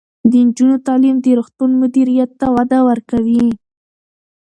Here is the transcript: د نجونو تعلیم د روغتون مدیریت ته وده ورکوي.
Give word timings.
د 0.29 0.31
نجونو 0.45 0.75
تعلیم 0.87 1.17
د 1.21 1.25
روغتون 1.39 1.71
مدیریت 1.81 2.31
ته 2.39 2.47
وده 2.55 2.79
ورکوي. 2.89 3.45